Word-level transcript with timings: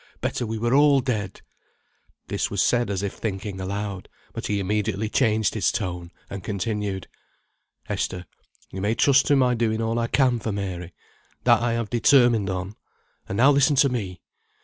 Better 0.19 0.47
we 0.47 0.57
were 0.57 0.73
all 0.73 0.99
dead." 0.99 1.43
This 2.27 2.49
was 2.49 2.63
said 2.63 2.89
as 2.89 3.03
if 3.03 3.13
thinking 3.13 3.59
aloud; 3.61 4.09
but 4.33 4.47
he 4.47 4.59
immediately 4.59 5.09
changed 5.09 5.53
his 5.53 5.71
tone, 5.71 6.09
and 6.27 6.43
continued, 6.43 7.05
"Esther, 7.87 8.25
you 8.71 8.81
may 8.81 8.95
trust 8.95 9.27
to 9.27 9.35
my 9.35 9.53
doing 9.53 9.79
all 9.79 9.99
I 9.99 10.07
can 10.07 10.39
for 10.39 10.51
Mary. 10.51 10.95
That 11.43 11.61
I 11.61 11.73
have 11.73 11.91
determined 11.91 12.49
on. 12.49 12.73
And 13.29 13.37
now 13.37 13.51
listen 13.51 13.75
to 13.75 13.89
me! 13.89 14.21